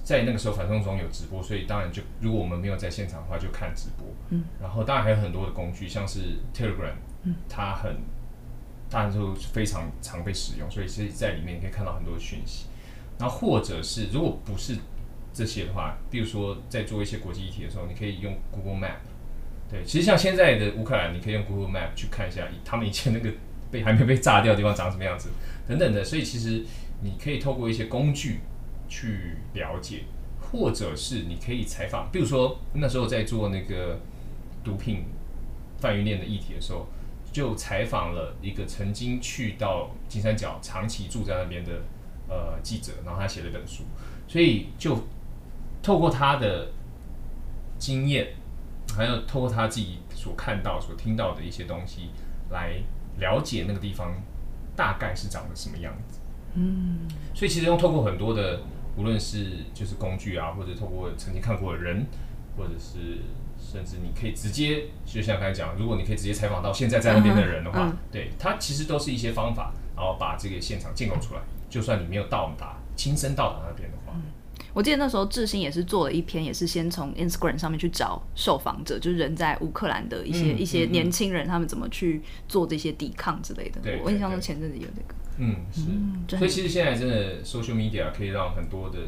[0.05, 4.45] 在那个时候反送中有直播，所以当然就如果我们没有在现场的话就看直播，嗯。
[4.61, 6.21] 然后当然还有很多的工具，像是
[6.55, 7.97] Telegram，嗯，它很
[8.93, 12.67] 当然就非常常被使用，所以其实在里面可以看到很多讯息。
[13.19, 14.77] 然后或者是如果不是
[15.33, 18.97] 这些的话，比如说在做一些国际议题的时候，你可以用 Google Map。
[19.71, 23.31] 对，其实像现在的乌克兰，你可以用 Google Map 去看一下他们以前那个
[23.71, 25.31] 被还没被炸掉的地方长什么样子，
[25.67, 26.05] 等等的。
[26.05, 26.63] 所以其实
[27.01, 28.41] 你可以透过一些工具
[28.89, 30.03] 去了解，
[30.39, 33.99] 或者是你可以采访，比如说那时候在做那个
[34.63, 35.05] 毒品
[35.79, 36.87] 贩运链的议题的时候，
[37.33, 41.73] 就采访了一个曾经去到金三角长期住在那边的
[42.29, 43.85] 呃记者，然后他写了一本书，
[44.29, 44.97] 所以就
[45.83, 46.69] 透过他的
[47.79, 48.35] 经验。
[48.95, 52.11] 还有透过他自己所看到、所听到的一些东西，
[52.51, 52.75] 来
[53.19, 54.13] 了解那个地方
[54.77, 56.19] 大概是长得什么样子。
[56.55, 58.61] 嗯，所以其实用透过很多的，
[58.97, 62.05] 无论是就是工具啊，或者透过曾经看过的人，
[62.55, 63.21] 或者是
[63.73, 71.41] 甚至你可以直接，就像刚才讲，如果你可以直接采访到现在在那边的人的话，嗯对他其实都是一些方法，然后把这个现场建构出来。
[71.71, 74.13] 就算你没有到达亲身到达那边的话，
[74.75, 83.81] 我记得那时候志兴也是做了一篇，也是先从 Instagram 上面去找受访者，就是人在乌克兰的一些、嗯一些年轻人，他们怎么去做这些抵抗之类的。
[83.81, 85.15] 对我印象中前阵子有这个。
[85.39, 86.37] 嗯，是。
[86.37, 88.99] 所以其实现在真的 social media 可以让很多的，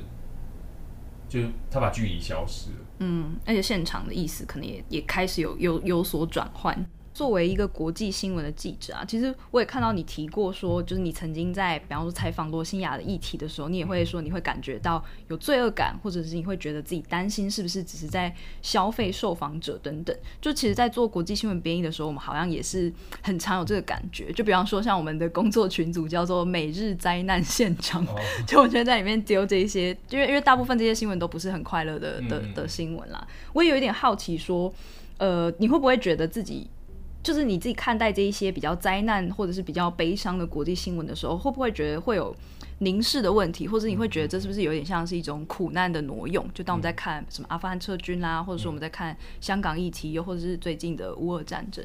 [1.29, 2.77] 就是他把距离消失了。
[2.98, 6.74] 嗯，而且现场的意思可能也也开始有有有所转换。
[7.14, 20.14] 作为一个国际新闻的记者啊，其实我也看到你提过说，就是你曾经在比方说采访罗新雅的议题的时候，你也会说你会感觉到有罪恶感，或者是你会觉得自己担心是不是只是在消费受访者等等。
[20.40, 24.33] 就其实，在做国际新闻编译的时候，我们好像也是很常有这个感觉。
[24.33, 33.24] 就比方说，像我们的工作群组叫做“每日灾难现场”，哦， 就我觉得在里面丢这一些，因为因为大部分这些新闻都不是很快乐的的的新闻啦。
[33.53, 34.72] 我也有一点好奇说，
[35.18, 36.68] 呃，你会不会觉得自己
[37.24, 42.37] 就是你自己看待这一些比较灾难或者是比较悲伤的国际新闻的时候，会不会觉得会有
[42.80, 46.46] 凝视的问题，或者你会觉得这是不是有点像是一种苦难的挪用？
[46.52, 51.82] 就当我们在看什么阿富汗撤军啦，或者说我们在看香港议题，又或者是最近的乌俄战争。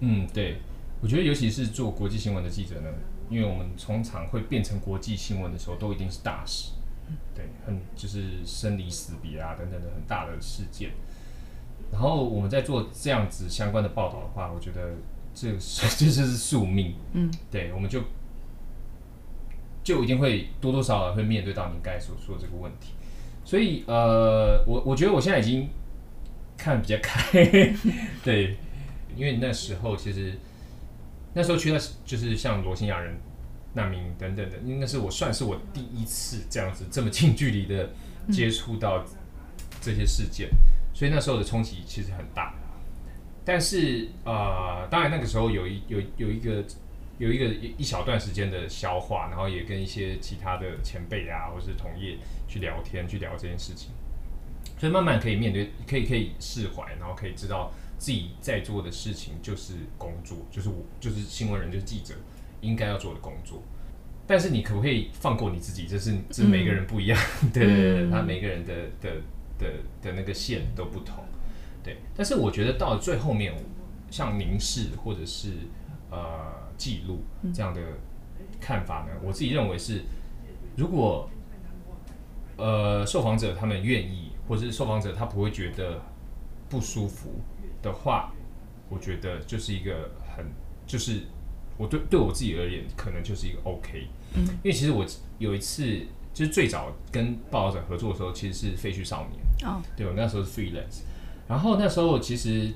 [0.00, 0.56] 嗯，对，
[1.02, 2.88] 我觉得尤其是做国际新闻的记者呢，
[3.28, 6.70] 因为我们通常会变成国际新闻的时候，都一定是大事，
[7.34, 10.92] 对，很就是生离死别啊等等的很大的事件。
[11.92, 14.94] 然后我们在做这样子相关的报道的话，我觉得
[15.34, 18.02] 这是这就是宿命，嗯，对，我们就
[19.84, 22.92] 就一定会多多少少会面对到你刚才所说的这个问题。
[23.44, 25.68] 所以呃，我我觉得我现在已经
[26.56, 27.28] 看比较开，
[28.24, 28.56] 对，
[29.14, 30.32] 因为那时候其实
[31.34, 33.14] 那时候去到就是像罗兴亚人
[33.74, 37.90] 难民等等的，应该是我算是我第一次这样子这么近距离的
[38.30, 39.04] 接触到
[39.80, 40.48] 这些事件，
[40.94, 42.54] 所以那时候的冲击其实很大。
[43.44, 46.64] 但是呃，当然那个时候有一有有一个
[47.18, 53.90] 有一个一一小段时间的消化，然后也跟一些其他的前辈啊，或是同业去聊天，去聊这件事情，
[54.78, 62.14] 所以慢慢可以面对，可以可以释怀，然后可以知道自己在做的事情就是工作，就是我就是新闻人，就是记者
[62.60, 63.60] 应该要做的工作。
[64.24, 65.86] 但是你可不可以放过你自己？
[65.88, 67.18] 这是这是每个人不一样，
[67.52, 69.20] 对对对，嗯他每个人的的
[69.62, 69.70] 的
[70.02, 71.24] 的那个线都不同，
[71.82, 71.98] 对。
[72.16, 73.54] 但是我觉得到了最后面，
[74.10, 75.52] 像凝视或者是
[76.10, 77.20] 呃记录
[77.54, 77.80] 这样的
[78.60, 80.02] 看法呢，我自己认为是，
[80.76, 81.30] 如果
[82.56, 86.02] 呃受访者他们愿意，或者是受访者他不会觉得
[86.68, 87.40] 不舒服
[87.80, 88.32] 的话，
[88.88, 90.44] 我觉得就是一个很
[90.86, 91.22] 就是
[91.78, 94.08] 我对对我自己而言，可能就是一个 OK。
[94.34, 95.06] 嗯，因为其实我
[95.38, 99.70] 有一次就是最早跟报道者合作的时候，其实是废墟少年。
[99.70, 101.02] 哦，对我那时候是 freelance，
[101.46, 102.72] 然后那时候其实，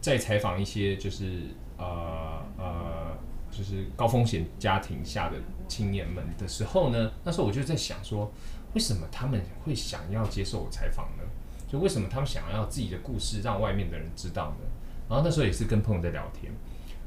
[0.00, 1.42] 在采访一些就是
[1.76, 3.16] 呃呃
[3.50, 5.36] 就是高风险家庭下的
[5.68, 8.32] 青年们的时候呢，那时候我就在想说，
[8.74, 11.22] 为什么他们会想要接受我采访呢？
[11.68, 14.66] 就为什么他们想要自己的故事让外面的人知道呢？
[15.08, 16.52] 然后那时候也是跟朋友在聊天，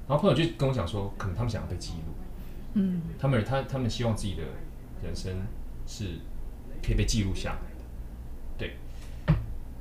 [0.08, 2.14] 然后朋友就跟我讲说，可能他们想要被记录，
[2.74, 4.44] 嗯，他们他他们希望自己的
[5.04, 5.34] 人生
[5.88, 6.06] 是
[6.84, 7.84] 可以被记录下来的，
[8.58, 9.36] 对。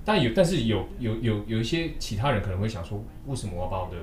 [0.05, 3.97] 但有但是有有有有一些其他人可能会想说，为什么我要把我的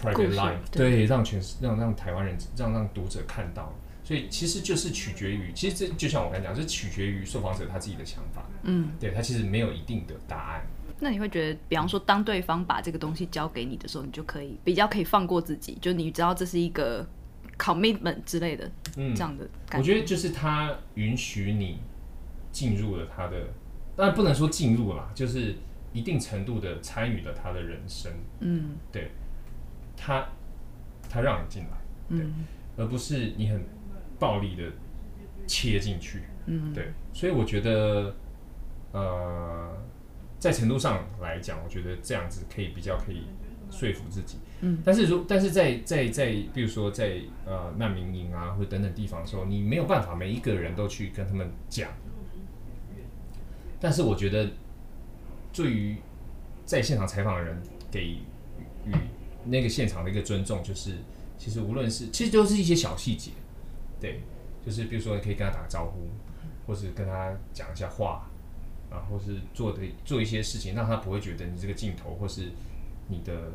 [0.00, 3.74] private life 对让全让让台湾人让让读者看到？
[4.04, 8.46] 所以其实就是取决于，其实这就像我刚才讲，是取决于受访者他自己的想法。
[8.62, 10.64] 嗯，对他其实没有一定的答案。
[11.00, 17.04] 那你会觉得，比方说，当对方把这个东西交给你的时候，你就可以比较可以放过自己，就你知道这是一个
[17.58, 19.78] commitment 之类的，嗯，这样的感觉。
[19.78, 21.80] 我觉得就是他允许你
[22.52, 23.48] 进入了他的，
[23.94, 25.54] 当然不能说进入啦，就是
[25.92, 28.12] 一定程度的参与了他的人生。
[28.40, 29.10] 嗯，对，
[29.96, 30.26] 他
[31.08, 31.68] 他让你进来，
[32.08, 32.44] 嗯，
[32.76, 33.64] 而不是你很。
[34.18, 34.62] 暴力的
[35.46, 38.16] 切进去，嗯，对，所以我觉得，
[38.92, 39.76] 呃，
[40.38, 43.24] 在程度上来讲，我觉得这样子可以比较可以
[43.70, 51.90] 说服自己，嗯，但是如但是在在在，比如说在呃难民营啊或者等等地方的时候，你没有办法每一个人都去跟他们讲，
[53.78, 54.50] 但是我觉得，
[55.52, 55.96] 对于
[56.64, 58.18] 在现场采访的人给予
[59.44, 60.92] 那个现场的一个尊重，就是
[61.36, 63.32] 其实无论是其实都是一些小细节。
[64.00, 64.20] 对，
[64.64, 66.08] 就是比如说，你可以跟他打个招呼，
[66.66, 68.28] 或是跟他讲一下话，
[68.90, 72.50] 然后是做的做一些事情，让他不会觉得你这个镜头或是
[73.08, 73.52] 你的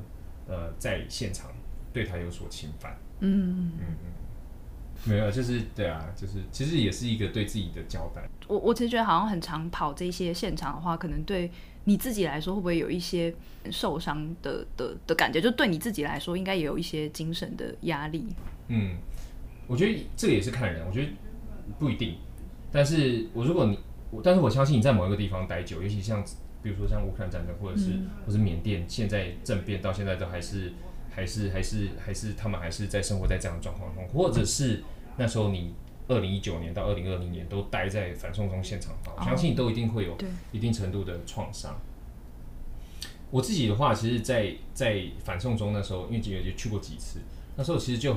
[0.51, 1.49] 呃在现场
[1.93, 2.95] 对他有所侵犯。
[3.21, 3.95] 嗯嗯嗯，
[5.05, 8.29] 没有，就是对啊，就是其实也是一个对自己的交代。
[8.47, 11.49] 我我其实觉得好像很常跑这些现场的话，可能对
[11.85, 13.33] 你自己来说会不会有一些
[13.71, 15.39] 受伤的的的感觉？
[15.39, 18.27] 就对你自己来说，应该也有一些精神的压力。
[18.67, 18.97] 嗯。
[19.67, 21.09] 我觉得这个也是看人，我觉得
[21.79, 22.17] 不一定。
[22.73, 23.79] 但是我如果你，
[24.21, 26.21] 但是我相信你在某一个地方待久，尤其像
[26.63, 30.73] 比如说像乌克兰战争，或者是或是缅甸现在政变到现在都还是
[31.09, 34.83] 还是还是还是他们还是在生活在这样的状况中，或者是
[35.17, 35.73] 那时候你
[36.07, 40.17] 二零一九年到二零二零年都待在反送中现场，我相信你都一定会有
[40.51, 41.79] 一定程度的创伤。
[43.29, 47.19] 我自己的话，其实，在在反送中那时候，因为也就去过几次，
[47.55, 48.15] 那时候其实就。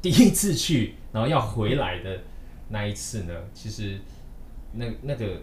[0.00, 2.22] 第一次去，然后要回来的
[2.70, 3.98] 那一次呢，其实
[4.72, 5.42] 那那个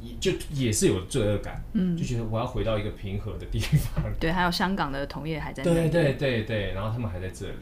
[0.00, 4.04] 也就也是有罪恶感，嗯，就觉得我要回到一个平和的地方。
[4.20, 5.62] 对，还有香港的同业还在。
[5.62, 7.54] 对对对对，然后他们还在这里。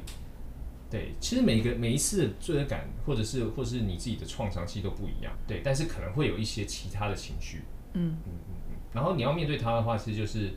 [0.90, 5.32] 对，其实每一个每一次罪恶感，或者是或是你自己的创伤，其实都不一样。
[5.46, 7.62] 对，但是可能会有一些其他的情绪。
[7.94, 8.76] 嗯嗯嗯嗯。
[8.92, 10.50] 然后你要面对他的话，其实就是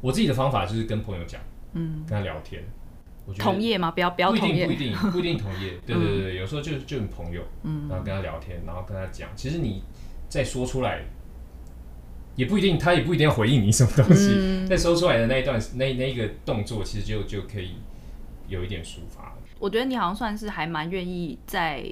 [0.00, 1.40] 我自己的方法，就是跟朋友讲，
[1.74, 2.62] 嗯，跟他聊天。
[3.38, 3.90] 同业吗？
[3.90, 5.72] 不要不要同业，不一定 不一定同业。
[5.86, 9.82] 对对对，有时候就就你朋友，嗯，然后跟他聊天，然后跟他讲，其实你
[10.34, 11.04] 再说出来，
[12.34, 14.66] 也不一定，他也不一定要回应你什么东西。
[14.66, 17.76] 再说出来的那一段，那那一个动作，其实就就可以
[18.48, 19.32] 有一点抒发。
[19.60, 21.88] 我觉得你好像算是还蛮愿意在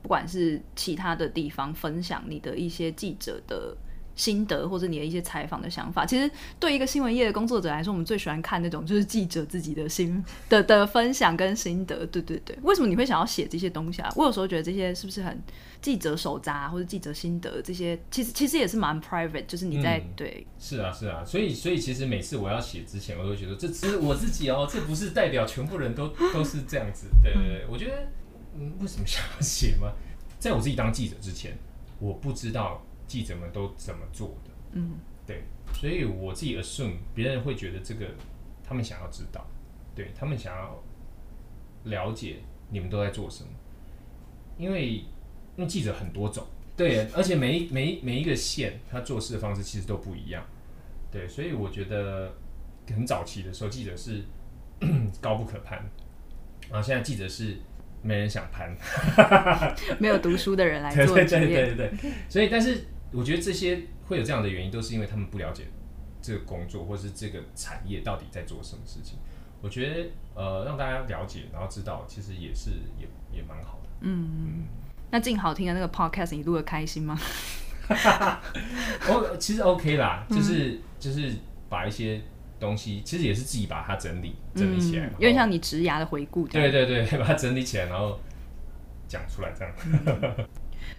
[0.00, 3.76] 不管是其他的地方分享你的一些记者的。
[4.22, 6.30] 心得或者你的一些采访的想法，其实
[6.60, 12.06] 对一个新闻业的工作者来说，我们最喜欢看那种就是记者自己的心的的分享跟心得。
[12.06, 14.08] 对对对，为什么你会想要写这些东西啊？
[14.14, 15.42] 我有时候觉得这些是不是很
[15.80, 20.46] 记者手札或者记者心得这些，其实其实也是蛮 private，就是你在对。
[20.56, 27.08] 是啊是啊，所以所以其实每次我要写之前，我都觉得这只是我自己哦，这不是代表全部人都都是这样子。
[27.20, 28.06] 对对对，我觉得
[28.56, 29.90] 嗯，为什么想要写吗？
[30.38, 31.58] 在我自己当记者之前，
[31.98, 32.80] 我不知道。
[33.06, 34.50] 记者们都怎么做的？
[34.72, 34.92] 嗯，
[35.26, 35.42] 对，
[35.74, 38.06] 所以我自己 assume 别人会觉得这个，
[38.64, 39.46] 他们想要知道，
[39.94, 40.82] 对他们想要
[41.84, 42.36] 了解
[42.70, 43.50] 你们都在做什么，
[44.56, 44.94] 因为
[45.56, 50.42] 因为记者很多种，对，而且每一每一每一个县他做事的方式其实都不一样，
[51.10, 52.32] 对，所以我觉得
[52.88, 54.22] 很早期的时候记者是
[55.20, 55.84] 高不可攀，
[56.70, 57.58] 然后现在记者是
[58.00, 58.74] 没人想攀，
[60.00, 62.86] 没有读书的人来做对对对对对，所以但是。
[63.12, 65.64] 我觉得这些会有这样的原因，都是因为他们不了解
[66.20, 69.18] 这个工作，或是这个产业到底在做什么事情。
[69.60, 73.88] 我觉得呃，让大家了解，然后知道，其实也是也也蛮好的。
[74.00, 74.64] 嗯嗯。
[75.10, 77.18] 那静好听的那个 podcast，你录的开心吗？
[77.88, 81.34] 我 其实 OK 啦，就是就是
[81.68, 82.20] 把一些
[82.58, 86.48] 东西，其实也是自己把它整理整理起来，有点像你植牙的回顾。
[86.48, 88.18] 对对对， 把它整理起来，然后
[89.06, 89.72] 讲出来这样。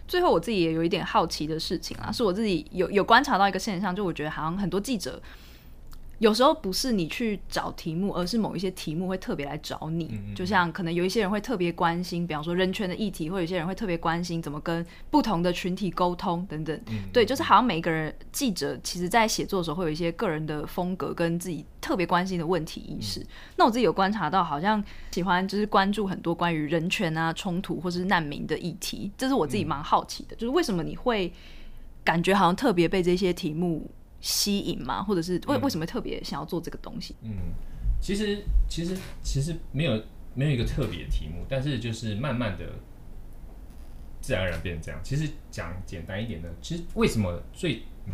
[0.07, 5.21] 最后，我自己也有一点好奇的事情啊，是我自己有有观察到一个现象，就我觉得好像很多记者，
[6.19, 10.19] 有时候不是你去找题目，而是某一些题目会特别来找你。
[10.35, 16.79] 就像可能有一些人会特别关心，比方说人权的议题，或有些人会特别关心怎么跟不同的群体沟通等等。
[17.11, 23.25] 对，就是好像每一个人记者，其实在写作的时候会有一些个人的风格跟自己特别关心的问题意识。
[23.57, 31.33] 那我自己有观察到，好像喜欢就是关注很多关于人权啊、冲突或是难民的议题，这是我自己蛮好奇的，就是为什么你会
[32.03, 33.89] 感觉好像特别被这些题目。
[34.23, 35.03] 吸引吗？
[35.03, 37.13] 或者是为为什么特别想要做这个东西？
[37.23, 37.53] 嗯，
[37.99, 40.01] 其实其实其实没有
[40.33, 42.65] 没有一个特别的题目，但是就是慢慢的
[44.21, 44.99] 自然而然变成这样。
[45.03, 48.13] 其实讲简单一点呢，其实为什么最嗯，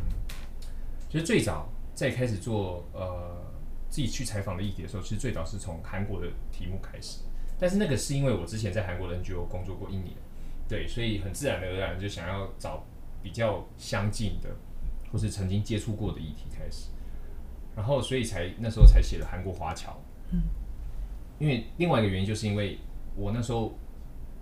[1.07, 3.39] 就是最早在开始做呃
[3.88, 7.20] 自己去采访的议题的时候，其实最早是从韩国的题目开始。
[7.60, 10.16] 但是那个是因为我之前在韩国的 NGO 工作过一年，
[10.68, 12.84] 对，所以很自然而然就想要找
[13.22, 14.49] 比较相近的。
[15.12, 16.89] 或是曾经接触过的议题开始，
[17.76, 19.99] 然后所以才那时候才写了韩国华侨。
[20.32, 20.43] 嗯，
[21.39, 22.78] 因为另外一个原因就是因为
[23.16, 23.74] 我那时候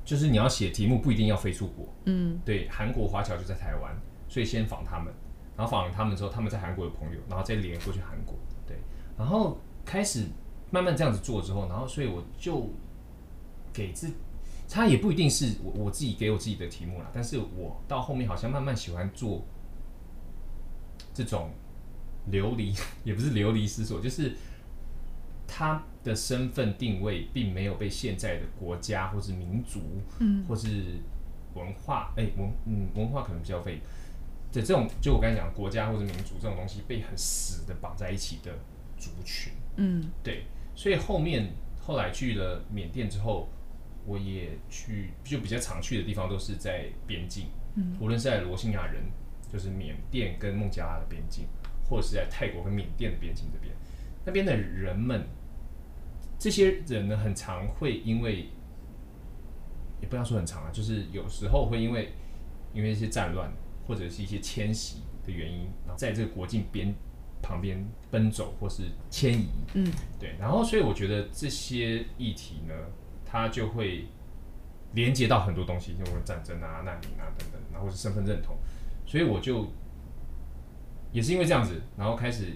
[0.03, 1.87] 就是你要写题目不一定要飞出国。
[2.05, 3.95] 嗯，对，韩国华侨就在台湾，
[4.27, 5.13] 所以先访他们，
[5.55, 8.35] 然后访了他们之后，他们在韩国的朋友，然后再连过去韩国。
[8.65, 8.75] 对，
[9.17, 10.25] 然后开始
[10.71, 12.69] 慢慢这样子做之后，然后所以我就
[13.71, 14.11] 给自
[14.67, 19.45] 他也不一定是我我自己给我自己的题目啦，但是我到后面好像慢慢喜欢做。
[21.17, 21.49] 这种
[22.27, 22.71] 流离
[23.03, 24.33] 也不是流离失所，就是
[25.47, 29.81] 他的身份定位并没有被现在的国家或是民族，
[30.19, 30.99] 嗯，或是
[31.55, 33.81] 文化，哎，文嗯文化可能比较被
[34.51, 38.51] 的这种，就我刚才讲国家或者民族这种东西被很死的绑在一起的
[38.99, 40.43] 族群，嗯，对，
[40.75, 41.51] 所以后面
[41.81, 43.49] 后来去了缅甸之后，
[44.05, 49.01] 我也去就比较常去的地方都是在边境，嗯，无论是在罗兴亚人。
[49.51, 51.47] 就是缅甸跟孟加拉的边境，
[51.89, 53.73] 或者是在泰国跟缅甸的边境这边，
[54.25, 55.27] 那边的人们，
[56.37, 58.49] 这些人呢，很常会因为，
[60.01, 62.13] 也不要说很长啊，就是有时候会因为
[62.73, 63.51] 因为一些战乱
[63.87, 66.93] 或者是一些迁徙的原因，然后在这个国境边
[67.41, 72.73] 旁边奔走或是迁移，嗯，对，然后所以我觉得这些议题呢，
[73.25, 74.05] 它就会
[74.93, 78.57] 连接到很多东西，就战争啊、难民啊等等，然后是身份认同。
[79.07, 79.65] 所以我就
[81.11, 82.53] 也是因为这样子，然后开始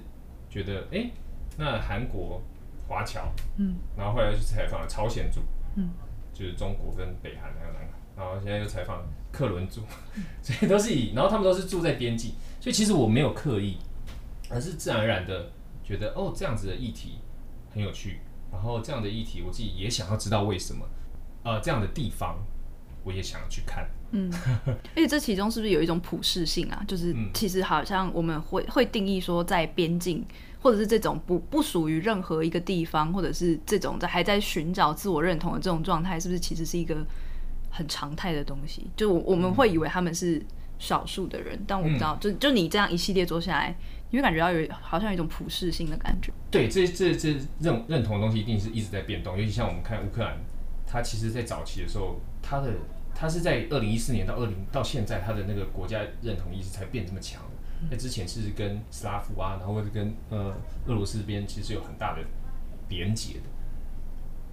[0.49, 1.09] 觉得，哎，
[1.57, 2.41] 那韩国
[2.87, 5.41] 华侨，嗯，然后后来去采访了朝鲜族，
[5.75, 5.89] 嗯，
[6.33, 9.81] 就是中国跟北韩还有南韩，然后现在又采访克伦族，
[10.43, 13.77] 所以都是以，然后他们都是住在边境，所以其实我没有刻意，
[14.49, 15.51] 而是自然而然的
[15.83, 17.19] 觉得，哦，这样子的议题
[17.73, 18.19] 很有趣，
[18.51, 20.85] 然后这样的议题我自己也想要知道为什么，
[21.43, 22.37] 呃，这样的地方
[23.05, 23.89] 我也想要去看。
[24.11, 24.31] 嗯，
[24.65, 26.83] 而且这其中是不是有一种普适性啊？
[26.87, 30.25] 就是其实好像我们会会定义说，在边境
[30.61, 36.97] 或者是这种不不属于任何一个地方，或者是这种在还在寻找自我认同的这种状态，是不是其实是一个
[37.69, 38.85] 很常态的东西？
[38.95, 40.41] 就我们会以为他们是
[40.77, 43.75] 少数的人，但我不知道，就就你这样一系列做下来，
[44.09, 46.31] 你会感觉到有好像有一种普适性的感觉。
[46.51, 50.37] 对，这这这认认同的东西一定是一直在变动，尤其像我们看乌克兰，
[50.85, 52.73] 它其实在早期的时候，它的
[53.21, 57.87] 他是在二零一四年到二零到现在，他的那个国家认同意识才变这么强的。
[57.91, 60.55] 在之前是跟斯拉夫啊，然后或者跟呃
[60.87, 62.23] 俄罗斯这边其实有很大的
[62.89, 63.43] 连结的，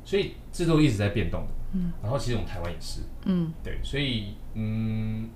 [0.04, 1.52] 所以制度一直在变动的。
[1.72, 3.00] 嗯，然后其实我们台湾也是。
[3.24, 5.30] 嗯，对，所以嗯，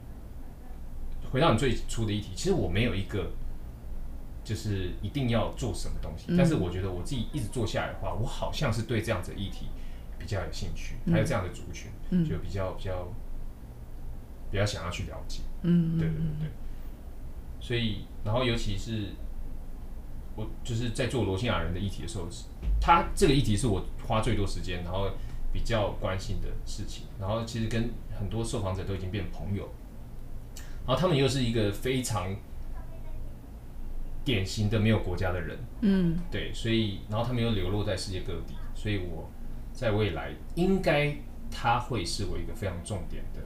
[1.30, 3.30] 回到你最初的议题，其实我没有一个
[4.44, 9.68] 就是一定要做什么东西，但是我觉得我自己一直做下来的话，我好像是对这样子的议题。
[10.18, 11.90] 比较有兴趣，还有这样的族群，
[12.24, 13.08] 就比较比较
[14.52, 16.50] 比较想要去了解，嗯，对对对对。
[17.60, 19.08] 所以，然后尤其是
[20.36, 22.28] 我就是在做罗兴亚人的议题的时候，
[22.80, 25.10] 他这个议题是我花最多时间，然后
[25.52, 27.06] 比较关心的事情。
[27.18, 29.68] 然后其实跟很多受访者都已经变朋友，
[30.86, 32.36] 然后他们又是一个非常
[34.24, 39.28] 典型的没有国家的人，嗯，对，所以然后他们又流落在世界各地，所以我。
[39.74, 41.16] 在未来，应该
[41.50, 43.40] 他会是我一个非常重点的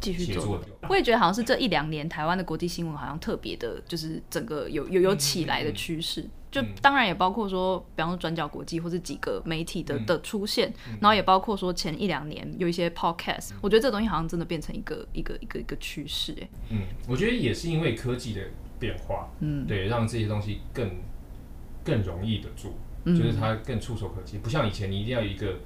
[0.00, 0.60] 继续做。
[0.88, 6.28] 我也觉得好像是这一两年台湾的国际新闻好像特别的，就是整个有有有起来的趋势。
[6.50, 13.50] 就当然也包括说，比方说转角国际或者几个媒体的的出现，然后也包括说前一两年有一些 podcast。
[13.60, 16.34] 我觉得这东西好像真的变成一个一个一个一个趋势。
[16.40, 18.40] 哎，嗯，我觉得也是因为科技的
[18.78, 20.90] 变化，嗯，对，让这些东西更
[21.84, 22.72] 更容易的做。
[23.04, 25.56] 就是它更触手可及，不像以前你一定要一个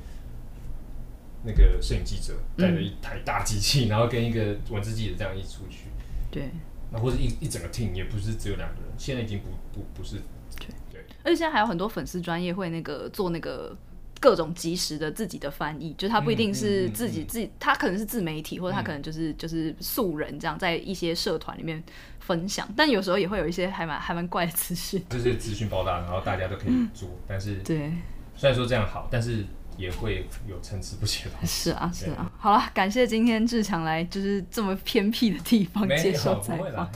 [1.44, 5.86] 那个摄影记者带着一台大机器， 然后跟一个文字记者这样一出去，
[6.30, 6.50] 对，
[6.90, 10.16] 那或者一一整个 team 也不是只有两个人，现在已经不不不是，
[10.58, 10.68] 对。
[10.90, 11.00] 对。
[11.24, 13.76] 而且现在还有很多粉丝专业会那个做那个
[14.20, 21.82] 各种及时的自己的翻译，就是他不一定是自己自己，他可能是自媒体，或者他可能就是就是素人这样，在一些社团里面
[22.20, 27.92] 分享，但有时候也会有一些还蛮还蛮怪的资讯，就是资讯爆炸，然后大家都可以做，但是对，
[28.36, 29.44] 虽然说这样好，但是。
[29.76, 31.30] 也会有参差不齐的。
[31.46, 32.30] 是啊，是啊。
[32.38, 36.90] 好了，感谢今天志强来，就是这么偏僻的地方接受采访。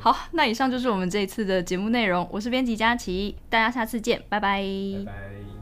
[0.00, 2.28] 好，那以上就是我们这一次的节目内容。
[2.30, 4.62] 我是编辑佳琪，大家下次见，拜拜。
[5.04, 5.57] 拜拜。